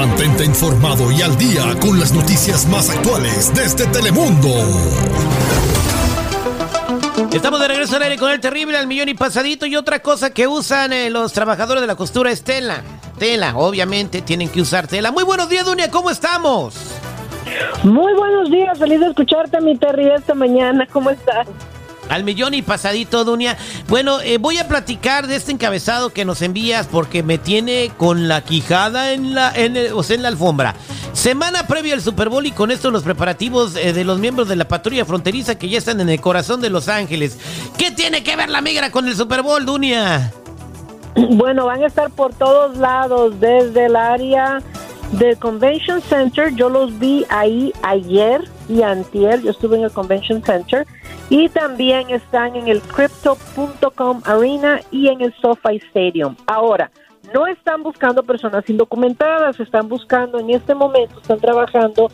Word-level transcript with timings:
Mantente 0.00 0.46
informado 0.46 1.12
y 1.12 1.20
al 1.20 1.36
día 1.36 1.78
con 1.78 2.00
las 2.00 2.14
noticias 2.14 2.66
más 2.68 2.88
actuales 2.88 3.52
desde 3.54 3.86
Telemundo. 3.88 4.48
Estamos 7.30 7.60
de 7.60 7.68
regreso 7.68 7.96
al 7.96 8.04
aire 8.04 8.16
con 8.16 8.30
el 8.30 8.40
terrible 8.40 8.78
al 8.78 8.86
millón 8.86 9.10
y 9.10 9.14
pasadito 9.14 9.66
y 9.66 9.76
otra 9.76 9.98
cosa 9.98 10.30
que 10.30 10.46
usan 10.46 10.94
eh, 10.94 11.10
los 11.10 11.34
trabajadores 11.34 11.82
de 11.82 11.86
la 11.86 11.96
costura 11.96 12.30
es 12.30 12.42
tela. 12.42 12.82
Tela, 13.18 13.58
obviamente 13.58 14.22
tienen 14.22 14.48
que 14.48 14.62
usar 14.62 14.86
tela. 14.86 15.12
Muy 15.12 15.24
buenos 15.24 15.50
días, 15.50 15.66
Dunia, 15.66 15.90
¿cómo 15.90 16.08
estamos? 16.08 16.76
Muy 17.82 18.14
buenos 18.14 18.50
días, 18.50 18.78
feliz 18.78 19.00
de 19.00 19.06
escucharte, 19.08 19.60
mi 19.60 19.76
Terry, 19.76 20.08
esta 20.12 20.32
mañana. 20.32 20.88
¿Cómo 20.90 21.10
estás? 21.10 21.46
Al 22.10 22.24
millón 22.24 22.54
y 22.54 22.62
pasadito, 22.62 23.24
Dunia. 23.24 23.56
Bueno, 23.88 24.20
eh, 24.20 24.38
voy 24.38 24.58
a 24.58 24.68
platicar 24.68 25.28
de 25.28 25.36
este 25.36 25.52
encabezado 25.52 26.10
que 26.10 26.24
nos 26.24 26.42
envías 26.42 26.88
porque 26.88 27.22
me 27.22 27.38
tiene 27.38 27.92
con 27.96 28.28
la 28.28 28.42
quijada 28.42 29.12
en 29.12 29.34
la, 29.34 29.52
en 29.54 29.76
o 29.94 30.02
sea, 30.02 30.16
en 30.16 30.22
la 30.22 30.28
alfombra. 30.28 30.74
Semana 31.12 31.66
previa 31.66 31.94
al 31.94 32.02
Super 32.02 32.28
Bowl 32.28 32.44
y 32.46 32.50
con 32.52 32.70
esto 32.70 32.90
los 32.90 33.04
preparativos 33.04 33.76
eh, 33.76 33.92
de 33.92 34.04
los 34.04 34.18
miembros 34.18 34.48
de 34.48 34.56
la 34.56 34.66
patrulla 34.66 35.04
fronteriza 35.04 35.56
que 35.56 35.68
ya 35.68 35.78
están 35.78 36.00
en 36.00 36.08
el 36.08 36.20
corazón 36.20 36.60
de 36.60 36.68
Los 36.68 36.88
Ángeles. 36.88 37.38
¿Qué 37.78 37.90
tiene 37.90 38.22
que 38.22 38.36
ver 38.36 38.50
la 38.50 38.60
migra 38.60 38.90
con 38.90 39.06
el 39.06 39.14
Super 39.14 39.42
Bowl, 39.42 39.64
Dunia? 39.64 40.32
Bueno, 41.30 41.66
van 41.66 41.82
a 41.82 41.86
estar 41.86 42.10
por 42.10 42.34
todos 42.34 42.76
lados, 42.76 43.38
desde 43.40 43.86
el 43.86 43.96
área 43.96 44.60
del 45.12 45.36
Convention 45.38 46.00
Center. 46.02 46.54
Yo 46.54 46.68
los 46.68 46.98
vi 46.98 47.24
ahí 47.28 47.72
ayer 47.82 48.48
y 48.68 48.82
antier. 48.82 49.42
Yo 49.42 49.50
estuve 49.50 49.76
en 49.76 49.84
el 49.84 49.90
Convention 49.90 50.42
Center. 50.44 50.86
Y 51.30 51.48
también 51.48 52.10
están 52.10 52.56
en 52.56 52.68
el 52.68 52.82
Crypto.com 52.82 54.20
Arena 54.24 54.80
y 54.90 55.08
en 55.08 55.20
el 55.20 55.32
SoFi 55.40 55.76
Stadium. 55.76 56.34
Ahora, 56.46 56.90
no 57.32 57.46
están 57.46 57.84
buscando 57.84 58.24
personas 58.24 58.68
indocumentadas, 58.68 59.58
están 59.60 59.88
buscando 59.88 60.40
en 60.40 60.50
este 60.50 60.74
momento, 60.74 61.20
están 61.20 61.38
trabajando 61.38 62.10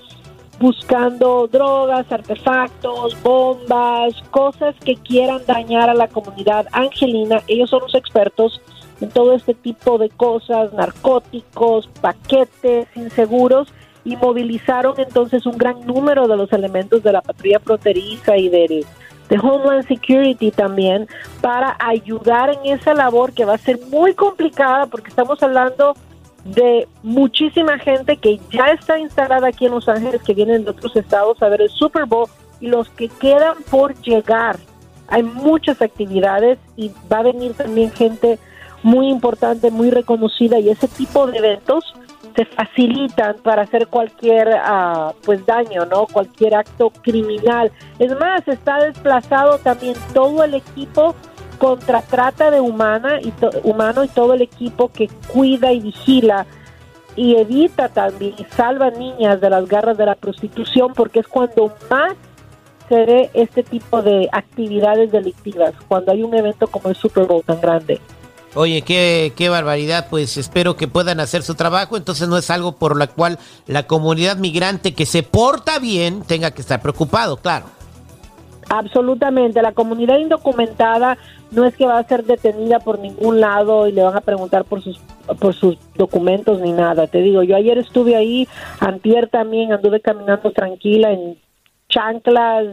buscando 0.59 1.49
drogas, 1.49 2.11
artefactos, 2.11 3.21
bombas, 3.23 4.15
cosas 4.31 4.75
que 4.85 4.97
quieran 4.97 5.41
dañar 5.47 5.91
a 5.91 5.95
la 5.95 6.09
comunidad 6.09 6.67
angelina. 6.73 7.43
Ellos 7.47 7.71
son 7.71 7.81
los 7.83 7.95
expertos 7.95 8.61
en 9.01 9.11
todo 9.11 9.35
este 9.35 9.55
tipo 9.55 9.99
de 9.99 10.09
cosas, 10.09 10.73
narcóticos, 10.73 11.89
paquetes 12.01 12.89
inseguros, 12.97 13.69
y 14.07 14.15
movilizaron 14.17 14.95
entonces 14.99 15.45
un 15.47 15.59
gran 15.59 15.85
número 15.85 16.29
de 16.29 16.37
los 16.37 16.53
elementos 16.53 17.03
de 17.03 17.13
la 17.13 17.23
patrulla 17.23 17.59
fronteriza 17.59 18.37
y 18.37 18.49
del 18.49 18.87
de 19.29 19.39
Homeland 19.39 19.87
Security 19.87 20.51
también 20.51 21.09
para 21.41 21.77
ayudar 21.81 22.51
en 22.51 22.79
esa 22.79 22.95
labor 22.95 23.33
que 23.33 23.45
va 23.45 23.55
a 23.55 23.59
ser 23.59 23.81
muy 23.91 24.15
complicada 24.15 24.87
porque 24.87 25.11
estamos 25.11 25.43
hablando 25.43 25.95
de 26.45 26.87
muchísima 27.03 27.79
gente 27.79 28.17
que 28.17 28.41
ya 28.53 28.67
está 28.67 28.99
instalada 28.99 29.49
aquí 29.49 29.67
en 29.67 29.73
Los 29.73 29.89
Ángeles, 29.89 30.23
que 30.23 30.35
vienen 30.35 30.65
de 30.65 30.71
otros 30.71 30.95
estados 30.95 31.43
a 31.43 31.49
ver 31.49 31.63
el 31.63 31.71
Super 31.71 32.07
Bowl 32.07 32.29
y 32.61 32.69
los 32.69 32.89
que 32.91 33.09
quedan 33.09 33.57
por 33.69 33.95
llegar. 34.03 34.57
Hay 35.09 35.23
muchas 35.23 35.83
actividades 35.83 36.59
y 36.77 36.93
va 37.13 37.19
a 37.19 37.23
venir 37.23 37.55
también 37.55 37.91
gente 37.91 38.39
muy 38.83 39.09
importante, 39.09 39.71
muy 39.71 39.91
reconocida 39.91 40.59
y 40.61 40.71
ese 40.71 40.87
tipo 40.87 41.27
de 41.27 41.39
eventos 41.39 41.95
se 42.37 42.45
facilitan 42.45 43.37
para 43.43 43.63
hacer 43.63 43.89
cualquier 43.89 44.49
uh, 44.49 45.13
pues 45.25 45.45
daño, 45.47 45.87
¿no? 45.87 46.07
Cualquier 46.07 46.55
acto 46.55 46.91
criminal. 47.03 47.73
Es 47.99 48.17
más, 48.21 48.47
está 48.47 48.77
desplazado 48.85 49.59
también 49.59 49.97
todo 50.13 50.45
el 50.45 50.55
equipo 50.55 51.15
contra 51.59 52.03
trata 52.03 52.51
de 52.51 52.61
humana 52.61 53.19
y 53.23 53.33
humano 53.65 54.05
y 54.05 54.09
todo 54.09 54.35
el 54.35 54.43
equipo 54.43 54.93
que 54.93 55.09
cuida 55.33 55.73
y 55.73 55.81
vigila 55.81 56.47
y 57.17 57.37
evita 57.37 57.89
también 57.89 58.35
y 58.37 58.45
salva 58.45 58.91
niñas 58.91 59.41
de 59.41 59.49
las 59.49 59.67
garras 59.67 59.97
de 59.97 60.05
la 60.05 60.15
prostitución 60.15 60.93
porque 60.95 61.21
es 61.21 61.27
cuando 61.27 61.73
más 61.91 62.13
se 62.91 63.05
ve 63.07 63.31
este 63.33 63.63
tipo 63.63 64.03
de 64.03 64.29
actividades 64.31 65.11
delictivas, 65.11 65.75
cuando 65.89 66.13
hay 66.13 66.23
un 66.23 66.35
evento 66.35 66.67
como 66.67 66.91
el 66.91 66.95
Super 66.95 67.25
Bowl 67.25 67.43
tan 67.43 67.61
grande. 67.61 68.01
Oye, 68.55 68.83
qué, 68.83 69.49
barbaridad, 69.51 70.07
pues 70.09 70.37
espero 70.39 70.77
que 70.77 70.89
puedan 70.89 71.21
hacer 71.21 71.43
su 71.43 71.55
trabajo, 71.55 71.97
entonces 71.97 72.29
no 72.29 72.39
es 72.39 72.51
algo 72.51 72.73
por 72.73 72.97
lo 72.97 73.07
cual 73.11 73.39
la 73.67 73.87
comunidad 73.87 74.39
migrante 74.39 74.95
que 74.95 75.05
se 75.05 75.23
porta 75.23 75.79
bien 75.79 76.23
tenga 76.23 76.53
que 76.53 76.63
estar 76.63 76.81
preocupado, 76.81 77.37
claro. 77.37 77.67
Absolutamente, 78.69 79.63
la 79.63 79.73
comunidad 79.73 80.19
indocumentada 80.19 81.19
no 81.51 81.65
es 81.67 81.77
que 81.77 81.87
va 81.87 81.99
a 81.99 82.09
ser 82.09 82.25
detenida 82.25 82.81
por 82.81 82.99
ningún 82.99 83.41
lado 83.41 83.87
y 83.87 83.93
le 83.93 84.03
van 84.03 84.17
a 84.17 84.21
preguntar 84.21 84.65
por 84.65 84.83
sus 84.83 84.99
por 85.41 85.55
sus 85.55 85.77
documentos 85.97 86.61
ni 86.61 86.73
nada. 86.73 87.07
Te 87.07 87.19
digo, 87.19 87.43
yo 87.43 87.57
ayer 87.57 87.79
estuve 87.79 88.17
ahí, 88.17 88.49
antier 88.81 89.29
también 89.29 89.73
anduve 89.73 90.01
caminando 90.01 90.51
tranquila 90.53 91.11
en 91.11 91.39
chanclas, 91.89 92.67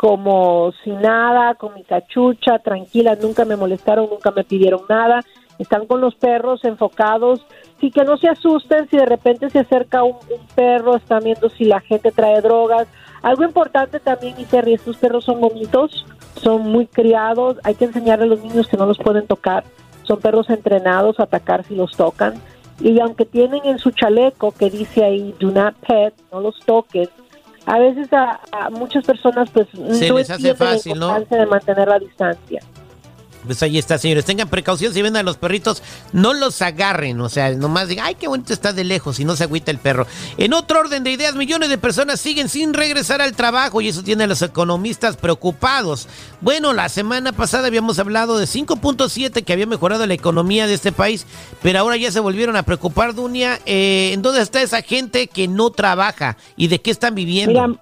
como 0.00 0.72
sin 0.82 1.02
nada, 1.02 1.56
con 1.56 1.74
mi 1.74 1.84
cachucha, 1.84 2.58
tranquila, 2.60 3.18
nunca 3.20 3.44
me 3.44 3.54
molestaron, 3.54 4.08
nunca 4.08 4.30
me 4.30 4.44
pidieron 4.44 4.80
nada. 4.88 5.22
Están 5.58 5.86
con 5.86 6.00
los 6.00 6.14
perros 6.14 6.64
enfocados. 6.64 7.44
Sí, 7.78 7.90
que 7.90 8.02
no 8.04 8.16
se 8.16 8.30
asusten 8.30 8.88
si 8.88 8.96
de 8.96 9.04
repente 9.04 9.50
se 9.50 9.58
acerca 9.58 10.02
un, 10.02 10.16
perro, 10.54 10.96
están 10.96 11.22
viendo 11.24 11.50
si 11.50 11.64
la 11.64 11.80
gente 11.80 12.12
trae 12.12 12.40
drogas. 12.40 12.88
Algo 13.20 13.44
importante 13.44 14.00
también, 14.00 14.36
y 14.38 14.46
Terry, 14.46 14.72
estos 14.72 14.96
perros 14.96 15.24
son 15.24 15.38
bonitos, 15.38 16.06
son 16.36 16.62
muy 16.62 16.86
criados, 16.86 17.58
hay 17.62 17.74
que 17.74 17.84
enseñarle 17.84 18.24
a 18.24 18.28
los 18.28 18.42
niños 18.42 18.68
que 18.68 18.78
no 18.78 18.86
los 18.86 18.96
pueden 18.96 19.26
tocar. 19.26 19.64
Son 20.04 20.18
perros 20.18 20.48
entrenados 20.48 21.20
a 21.20 21.24
atacar 21.24 21.62
si 21.64 21.74
los 21.74 21.94
tocan. 21.94 22.40
Y 22.80 22.98
aunque 23.00 23.26
tienen 23.26 23.66
en 23.66 23.78
su 23.78 23.90
chaleco 23.90 24.52
que 24.52 24.70
dice 24.70 25.04
ahí, 25.04 25.34
do 25.38 25.50
not 25.50 25.74
pet, 25.86 26.14
no 26.32 26.40
los 26.40 26.58
toques, 26.60 27.10
a 27.70 27.78
veces 27.78 28.08
a, 28.12 28.68
muchas 28.70 29.04
personas 29.04 29.48
pues 29.50 29.68
se 29.92 30.08
no 30.08 30.18
les 30.18 30.28
hace 30.28 30.54
fácil, 30.56 30.98
¿no? 30.98 31.20
de 31.20 31.46
mantener 31.46 31.86
la 31.86 32.00
distancia. 32.00 32.60
Pues 33.46 33.62
ahí 33.62 33.78
está, 33.78 33.98
señores. 33.98 34.24
Tengan 34.24 34.48
precaución 34.48 34.92
si 34.92 35.02
ven 35.02 35.16
a 35.16 35.22
los 35.22 35.36
perritos, 35.36 35.82
no 36.12 36.34
los 36.34 36.60
agarren. 36.62 37.20
O 37.20 37.28
sea, 37.28 37.50
nomás 37.52 37.88
digan, 37.88 38.06
ay, 38.06 38.14
qué 38.14 38.28
bonito 38.28 38.52
está 38.52 38.72
de 38.72 38.84
lejos 38.84 39.18
y 39.20 39.24
no 39.24 39.36
se 39.36 39.44
agüita 39.44 39.70
el 39.70 39.78
perro. 39.78 40.06
En 40.36 40.52
otro 40.52 40.80
orden 40.80 41.04
de 41.04 41.10
ideas, 41.10 41.34
millones 41.34 41.68
de 41.70 41.78
personas 41.78 42.20
siguen 42.20 42.48
sin 42.48 42.74
regresar 42.74 43.22
al 43.22 43.34
trabajo 43.34 43.80
y 43.80 43.88
eso 43.88 44.02
tiene 44.02 44.24
a 44.24 44.26
los 44.26 44.42
economistas 44.42 45.16
preocupados. 45.16 46.08
Bueno, 46.40 46.72
la 46.72 46.88
semana 46.88 47.32
pasada 47.32 47.66
habíamos 47.66 47.98
hablado 47.98 48.38
de 48.38 48.46
5.7 48.46 49.44
que 49.44 49.52
había 49.52 49.66
mejorado 49.66 50.06
la 50.06 50.14
economía 50.14 50.66
de 50.66 50.74
este 50.74 50.92
país, 50.92 51.26
pero 51.62 51.78
ahora 51.78 51.96
ya 51.96 52.10
se 52.10 52.20
volvieron 52.20 52.56
a 52.56 52.62
preocupar, 52.62 53.14
Dunia. 53.14 53.60
Eh, 53.66 54.10
¿En 54.12 54.22
dónde 54.22 54.42
está 54.42 54.62
esa 54.62 54.82
gente 54.82 55.26
que 55.26 55.48
no 55.48 55.70
trabaja 55.70 56.36
y 56.56 56.68
de 56.68 56.80
qué 56.80 56.90
están 56.90 57.14
viviendo? 57.14 57.78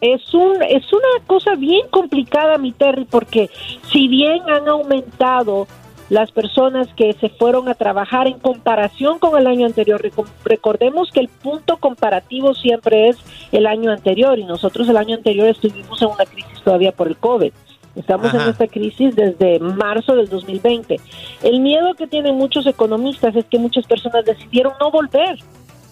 Es 0.00 0.34
un 0.34 0.62
es 0.62 0.92
una 0.92 1.26
cosa 1.26 1.54
bien 1.54 1.88
complicada 1.90 2.58
mi 2.58 2.72
Terry 2.72 3.04
porque 3.04 3.50
si 3.90 4.08
bien 4.08 4.48
han 4.48 4.68
aumentado 4.68 5.66
las 6.08 6.32
personas 6.32 6.88
que 6.94 7.12
se 7.14 7.28
fueron 7.28 7.68
a 7.68 7.74
trabajar 7.74 8.26
en 8.26 8.38
comparación 8.38 9.18
con 9.18 9.38
el 9.38 9.46
año 9.46 9.66
anterior 9.66 10.00
recordemos 10.44 11.10
que 11.10 11.20
el 11.20 11.28
punto 11.28 11.76
comparativo 11.76 12.54
siempre 12.54 13.08
es 13.08 13.18
el 13.52 13.66
año 13.66 13.90
anterior 13.90 14.38
y 14.38 14.44
nosotros 14.44 14.88
el 14.88 14.96
año 14.96 15.16
anterior 15.16 15.48
estuvimos 15.48 16.00
en 16.00 16.08
una 16.08 16.24
crisis 16.24 16.62
todavía 16.62 16.92
por 16.92 17.08
el 17.08 17.16
COVID 17.16 17.52
Estamos 17.98 18.32
en 18.32 18.42
esta 18.42 18.68
crisis 18.68 19.16
desde 19.16 19.58
marzo 19.58 20.14
del 20.14 20.28
2020. 20.28 21.00
El 21.42 21.58
miedo 21.58 21.94
que 21.94 22.06
tienen 22.06 22.36
muchos 22.36 22.64
economistas 22.66 23.34
es 23.34 23.44
que 23.46 23.58
muchas 23.58 23.86
personas 23.86 24.24
decidieron 24.24 24.74
no 24.80 24.92
volver. 24.92 25.36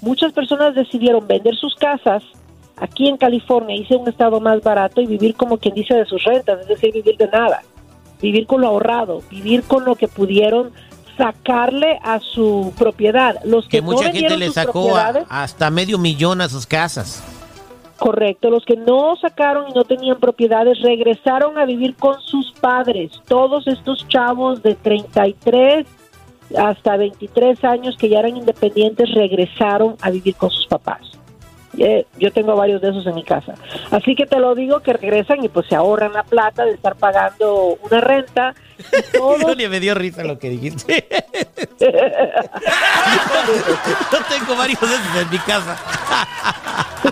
Muchas 0.03 0.33
personas 0.33 0.77
decidieron 0.77 1.27
vender 1.27 1.57
sus 1.57 1.75
casas, 1.75 2.23
aquí 2.77 3.09
en 3.09 3.17
California 3.17 3.77
hice 3.77 3.97
un 3.97 4.09
estado 4.09 4.41
más 4.41 4.63
barato 4.63 5.01
y 5.01 5.07
vivir 5.07 5.35
como 5.35 5.59
quien 5.59 5.75
dice 5.75 5.95
de 5.95 6.05
sus 6.05 6.23
rentas, 6.25 6.61
es 6.61 6.69
decir, 6.69 6.93
vivir 6.93 7.17
de 7.17 7.29
nada, 7.29 7.63
vivir 8.21 8.47
con 8.47 8.61
lo 8.61 8.69
ahorrado, 8.69 9.23
vivir 9.31 9.63
con 9.63 9.85
lo 9.85 9.95
que 9.95 10.09
pudieron 10.09 10.73
sacarle 11.17 11.99
a 12.03 12.21
su 12.21 12.73
propiedad. 12.79 13.43
Los 13.45 13.69
que, 13.69 13.81
mucha 13.81 14.13
gente 14.13 14.37
le 14.37 14.51
sacó 14.51 14.95
hasta 15.29 15.71
medio 15.71 15.99
millón 15.99 16.41
a 16.41 16.49
sus 16.49 16.67
casas. 16.67 17.23
Correcto, 17.99 18.51
los 18.51 18.65
que 18.67 18.77
no 18.77 19.17
sacaron 19.17 19.71
y 19.71 19.73
no 19.73 19.85
tenían 19.85 20.19
propiedades 20.19 20.81
regresaron 20.83 21.57
a 21.57 21.65
vivir 21.65 21.95
con 21.97 22.21
sus 22.21 22.53
padres. 22.53 23.11
Todos 23.27 23.67
estos 23.67 24.07
chavos 24.09 24.63
de 24.63 24.75
33 24.75 25.87
hasta 26.59 26.97
23 26.99 27.65
años 27.65 27.97
que 27.97 28.11
ya 28.11 28.19
eran 28.21 28.37
independientes 28.37 29.13
regresaron 29.15 29.97
a 30.03 30.11
vivir 30.11 30.37
con 30.37 30.51
sus 30.51 30.67
papás. 30.67 31.16
Eh, 31.79 32.07
yo 32.19 32.33
tengo 32.33 32.57
varios 32.57 32.81
de 32.81 32.91
esos 32.91 33.07
en 33.07 33.15
mi 33.15 33.23
casa. 33.23 33.55
Así 33.91 34.15
que 34.15 34.27
te 34.27 34.39
lo 34.39 34.55
digo 34.55 34.81
que 34.81 34.93
regresan 34.93 35.45
y 35.45 35.49
pues 35.49 35.67
se 35.69 35.77
ahorran 35.77 36.13
la 36.13 36.23
plata 36.23 36.65
de 36.65 36.73
estar 36.73 36.97
pagando 36.97 37.79
una 37.83 38.01
renta. 38.01 38.55
Y 38.79 39.13
todo. 39.17 39.55
me 39.55 39.81
dio 39.81 39.95
risa 39.95 40.25
lo 40.25 40.39
que 40.39 40.51
dijiste. 40.51 41.07
Yo 41.81 41.89
tengo 44.29 44.57
varios 44.57 44.81
de 44.81 44.87
esos 44.87 45.23
en 45.23 45.31
mi 45.31 45.39
casa. 45.39 45.77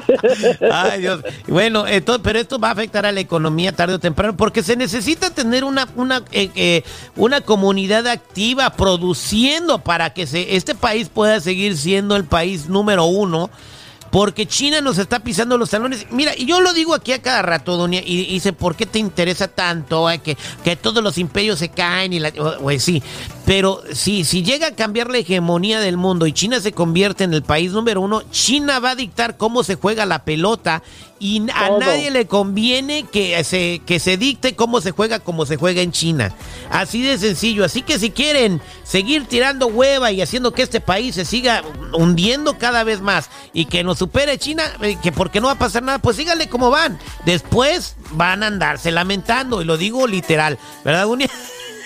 Ay, 0.73 1.01
Dios. 1.01 1.21
Bueno, 1.47 1.87
entonces, 1.87 2.23
pero 2.25 2.39
esto 2.39 2.59
va 2.59 2.69
a 2.69 2.73
afectar 2.73 3.07
a 3.07 3.13
la 3.13 3.21
economía 3.21 3.73
tarde 3.73 3.95
o 3.95 3.99
temprano 3.99 4.37
porque 4.37 4.63
se 4.63 4.77
necesita 4.77 5.31
tener 5.31 5.65
una, 5.65 5.89
una, 5.97 6.23
eh, 6.33 6.51
eh, 6.55 6.83
una 7.17 7.41
comunidad 7.41 8.07
activa 8.07 8.71
produciendo 8.71 9.79
para 9.79 10.11
que 10.11 10.27
se, 10.27 10.57
este 10.57 10.75
país 10.75 11.09
pueda 11.09 11.41
seguir 11.41 11.77
siendo 11.77 12.17
el 12.17 12.25
país 12.25 12.69
número 12.69 13.05
uno 13.05 13.51
porque 14.15 14.47
China 14.47 14.81
nos 14.81 14.99
está 14.99 15.19
pisando 15.19 15.59
los 15.59 15.71
talones. 15.71 16.07
Mira, 16.13 16.35
y 16.37 16.47
yo 16.47 16.61
lo 16.61 16.73
digo 16.73 16.95
aquí 16.95 17.11
a 17.11 17.21
cada 17.21 17.43
rato, 17.43 17.77
Doña, 17.77 17.99
y, 17.99 18.27
dice, 18.27 18.53
¿por 18.53 18.77
qué 18.77 18.87
te 18.87 19.01
interesa 19.01 19.49
tanto 19.49 20.07
que, 20.23 20.37
que 20.63 20.77
todos 20.77 21.03
los 21.03 21.19
imperios 21.19 21.59
se 21.59 21.71
caen? 21.71 22.13
y 22.13 22.21
la, 22.21 22.31
Pues 22.31 22.85
sí, 22.85 23.03
pero 23.45 23.83
si, 23.93 24.25
si 24.25 24.43
llega 24.43 24.69
a 24.69 24.75
cambiar 24.75 25.11
la 25.11 25.19
hegemonía 25.19 25.79
del 25.81 25.99
mundo 25.99 26.27
y 26.27 26.33
China 26.33 26.61
se 26.61 26.73
convierte 26.73 27.25
en 27.25 27.35
el 27.35 27.43
país 27.43 27.73
número 27.73 28.01
uno, 28.01 28.23
China 28.31 28.79
va 28.79 28.91
a 28.91 28.97
dictar 28.97 29.37
cómo 29.37 29.63
se 29.65 29.75
juega 29.75 30.07
la 30.07 30.25
pelota 30.25 30.83
y 31.19 31.43
a 31.53 31.71
nadie 31.79 32.11
le 32.11 32.27
conviene 32.27 33.05
que 33.05 33.43
se, 33.45 33.83
que 33.87 34.01
se 34.01 34.17
dicte 34.17 34.57
cómo 34.57 34.81
se 34.81 34.93
juega 34.93 35.21
como 35.21 35.45
se 35.45 35.57
juega 35.57 35.83
en 35.83 35.93
China. 35.93 36.35
Así 36.71 37.03
de 37.03 37.19
sencillo. 37.19 37.65
Así 37.65 37.83
que 37.83 37.99
si 37.99 38.11
quieren 38.11 38.63
seguir 38.83 39.27
tirando 39.27 39.67
hueva 39.67 40.11
y 40.11 40.23
haciendo 40.23 40.53
que 40.53 40.63
este 40.63 40.81
país 40.81 41.15
se 41.15 41.25
siga 41.25 41.63
hundiendo 41.93 42.59
cada 42.59 42.83
vez 42.83 43.01
más 43.01 43.31
y 43.53 43.67
que 43.67 43.85
nos 43.85 43.99
supere 43.99 44.39
China, 44.39 44.65
eh, 44.81 44.97
que 45.03 45.13
porque 45.13 45.41
no 45.41 45.49
va 45.49 45.55
a 45.55 45.59
pasar 45.59 45.83
nada, 45.83 45.99
pues 45.99 46.17
síganle 46.17 46.49
como 46.49 46.71
van. 46.71 46.99
Después 47.27 47.97
van 48.13 48.43
a 48.43 48.47
andarse 48.47 48.91
lamentando, 48.91 49.61
y 49.61 49.65
lo 49.65 49.77
digo 49.77 50.07
literal, 50.07 50.59
¿verdad, 50.85 51.07
Unia? 51.07 51.31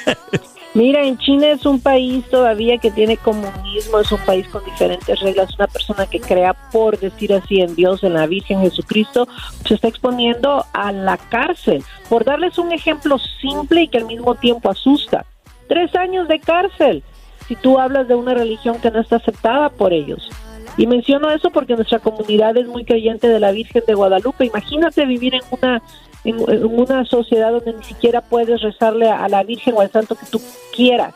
Mira, 0.78 1.02
en 1.02 1.18
China 1.18 1.48
es 1.48 1.66
un 1.66 1.80
país 1.80 2.24
todavía 2.30 2.78
que 2.78 2.92
tiene 2.92 3.16
comunismo, 3.16 3.98
es 3.98 4.12
un 4.12 4.20
país 4.20 4.46
con 4.46 4.64
diferentes 4.64 5.18
reglas. 5.18 5.52
Una 5.58 5.66
persona 5.66 6.06
que 6.06 6.20
crea, 6.20 6.54
por 6.70 6.96
decir 7.00 7.32
así, 7.34 7.60
en 7.60 7.74
Dios, 7.74 8.04
en 8.04 8.14
la 8.14 8.28
Virgen 8.28 8.60
Jesucristo, 8.60 9.26
se 9.66 9.74
está 9.74 9.88
exponiendo 9.88 10.64
a 10.72 10.92
la 10.92 11.16
cárcel. 11.16 11.82
Por 12.08 12.24
darles 12.24 12.58
un 12.58 12.70
ejemplo 12.70 13.18
simple 13.40 13.82
y 13.82 13.88
que 13.88 13.98
al 13.98 14.04
mismo 14.04 14.36
tiempo 14.36 14.70
asusta. 14.70 15.26
Tres 15.66 15.96
años 15.96 16.28
de 16.28 16.38
cárcel 16.38 17.02
si 17.48 17.56
tú 17.56 17.80
hablas 17.80 18.06
de 18.06 18.14
una 18.14 18.34
religión 18.34 18.78
que 18.80 18.92
no 18.92 19.00
está 19.00 19.16
aceptada 19.16 19.70
por 19.70 19.92
ellos. 19.92 20.30
Y 20.76 20.86
menciono 20.86 21.28
eso 21.30 21.50
porque 21.50 21.74
nuestra 21.74 21.98
comunidad 21.98 22.56
es 22.56 22.68
muy 22.68 22.84
creyente 22.84 23.26
de 23.26 23.40
la 23.40 23.50
Virgen 23.50 23.82
de 23.84 23.94
Guadalupe. 23.94 24.44
Imagínate 24.44 25.06
vivir 25.06 25.34
en 25.34 25.40
una 25.50 25.82
en, 26.24 26.64
una 26.64 27.04
sociedad 27.04 27.50
donde 27.50 27.72
ni 27.74 27.84
siquiera 27.84 28.20
puedes 28.20 28.60
rezarle 28.60 29.10
a 29.10 29.28
la 29.28 29.42
Virgen 29.42 29.74
o 29.76 29.80
al 29.80 29.90
santo 29.90 30.14
que 30.14 30.26
tú 30.26 30.40
quieras. 30.74 31.14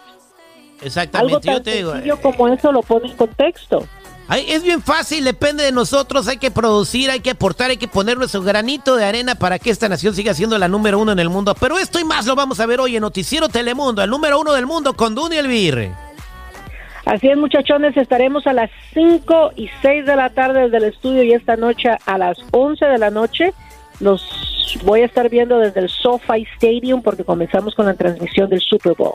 Exactamente, 0.81 1.35
Algo 1.35 1.41
tan 1.41 1.55
yo 1.55 1.63
te 1.63 1.77
digo. 1.77 1.93
sencillo 1.93 2.21
como 2.21 2.49
eso 2.49 2.73
lo 2.73 2.83
pone 2.83 3.09
en 3.09 3.17
contexto. 3.17 3.87
es 4.31 4.63
bien 4.63 4.83
fácil, 4.83 5.25
depende 5.25 5.63
de 5.63 5.73
nosotros, 5.73 6.27
hay 6.27 6.39
que 6.39 6.51
producir, 6.51 7.11
hay 7.11 7.21
que 7.21 7.31
aportar, 7.31 7.71
hay 7.71 7.77
que 7.77 7.89
poner 7.89 8.19
nuestro 8.19 8.43
granito 8.43 8.97
de 8.97 9.05
arena 9.05 9.35
para 9.37 9.59
que 9.59 9.71
esta 9.71 9.89
nación 9.89 10.15
siga 10.15 10.35
siendo 10.35 10.59
la 10.59 10.69
número 10.69 10.99
uno 10.99 11.13
en 11.13 11.19
el 11.19 11.29
mundo. 11.29 11.55
Pero 11.55 11.79
esto 11.79 12.01
y 12.01 12.05
más 12.05 12.27
lo 12.27 12.35
vamos 12.35 12.59
a 12.61 12.67
ver 12.67 12.81
hoy 12.81 12.97
en 12.97 13.03
Noticiero 13.03 13.49
Telemundo, 13.49 14.03
el 14.03 14.11
número 14.11 14.41
uno 14.41 14.53
del 14.53 14.67
mundo 14.67 14.95
con 14.95 15.15
Duny 15.15 15.37
Elvir. 15.37 15.93
Así 17.05 17.29
es, 17.29 17.37
muchachones, 17.37 17.97
estaremos 17.97 18.47
a 18.47 18.53
las 18.53 18.71
5 18.95 19.53
y 19.57 19.69
6 19.83 20.07
de 20.07 20.17
la 20.17 20.31
tarde 20.31 20.63
desde 20.63 20.77
el 20.77 20.85
estudio 20.85 21.23
y 21.25 21.33
esta 21.33 21.57
noche 21.57 21.91
a 22.07 22.19
las 22.19 22.39
11 22.53 22.85
de 22.85 22.99
la 22.99 23.11
noche. 23.11 23.53
Los 23.99 24.23
voy 24.83 25.03
a 25.03 25.07
estar 25.07 25.29
viendo 25.29 25.59
desde 25.59 25.81
el 25.81 25.89
SoFi 25.89 26.47
Stadium 26.57 27.03
porque 27.03 27.25
comenzamos 27.25 27.75
con 27.75 27.87
la 27.87 27.95
transmisión 27.95 28.49
del 28.49 28.61
Super 28.61 28.95
Bowl. 28.95 29.15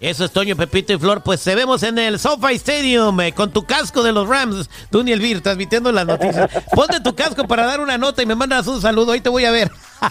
Eso 0.00 0.24
es 0.24 0.32
Toño, 0.32 0.56
Pepito 0.56 0.94
y 0.94 0.98
Flor. 0.98 1.22
Pues 1.22 1.40
se 1.40 1.54
vemos 1.54 1.82
en 1.82 1.98
el 1.98 2.18
SoFi 2.18 2.54
Stadium 2.54 3.20
eh, 3.20 3.32
con 3.32 3.50
tu 3.50 3.64
casco 3.64 4.02
de 4.02 4.12
los 4.12 4.26
Rams, 4.26 4.70
Duny 4.90 5.12
Elvir, 5.12 5.42
transmitiendo 5.42 5.92
las 5.92 6.06
noticias. 6.06 6.50
Ponte 6.74 7.00
tu 7.00 7.14
casco 7.14 7.46
para 7.46 7.66
dar 7.66 7.80
una 7.80 7.98
nota 7.98 8.22
y 8.22 8.26
me 8.26 8.34
mandas 8.34 8.66
un 8.66 8.80
saludo. 8.80 9.12
Ahí 9.12 9.20
te 9.20 9.28
voy 9.28 9.44
a 9.44 9.50
ver. 9.50 9.70